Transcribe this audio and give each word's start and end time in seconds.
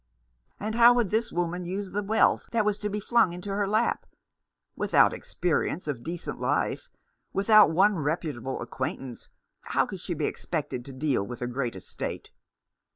And 0.59 0.73
how 0.73 0.95
would 0.95 1.11
this 1.11 1.31
woman 1.31 1.63
use 1.63 1.91
the 1.91 2.01
wealth 2.01 2.49
that 2.53 2.65
was 2.65 2.79
to 2.79 2.89
be 2.89 2.99
flung 2.99 3.33
into 3.33 3.51
her 3.51 3.67
lap? 3.67 4.07
Without 4.75 5.13
experience 5.13 5.87
of 5.87 6.01
decent 6.01 6.39
life, 6.39 6.89
without 7.33 7.69
one 7.69 7.97
reputable 7.99 8.61
acquaintance, 8.63 9.29
how 9.61 9.85
could 9.85 9.99
she 9.99 10.15
be 10.15 10.25
expected 10.25 10.83
to 10.85 10.91
deal 10.91 11.23
with 11.27 11.43
a 11.43 11.45
great 11.47 11.75
estate 11.75 12.31